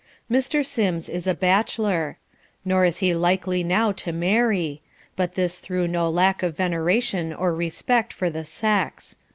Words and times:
Mr. 0.31 0.65
Sims 0.65 1.07
is 1.07 1.27
a 1.27 1.35
bachelor. 1.35 2.17
Nor 2.65 2.85
is 2.85 2.97
he 3.05 3.13
likely 3.13 3.63
now 3.63 3.91
to 3.91 4.11
marry: 4.11 4.81
but 5.15 5.35
this 5.35 5.59
through 5.59 5.87
no 5.87 6.09
lack 6.09 6.41
of 6.41 6.57
veneration 6.57 7.31
or 7.31 7.53
respect 7.53 8.11
for 8.11 8.31
the 8.31 8.43
sex. 8.43 9.15